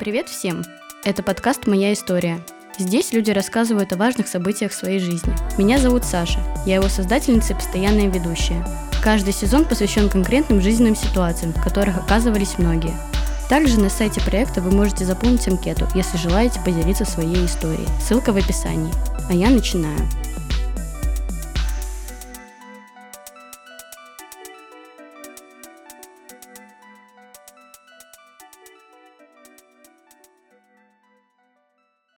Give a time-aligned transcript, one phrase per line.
[0.00, 0.64] Привет всем!
[1.04, 2.40] Это подкаст «Моя история».
[2.76, 5.32] Здесь люди рассказывают о важных событиях своей жизни.
[5.58, 8.66] Меня зовут Саша, я его создательница и постоянная ведущая.
[9.00, 12.96] Каждый сезон посвящен конкретным жизненным ситуациям, в которых оказывались многие.
[13.48, 17.86] Также на сайте проекта вы можете заполнить анкету, если желаете поделиться своей историей.
[18.00, 18.92] Ссылка в описании.
[19.28, 20.00] А я начинаю.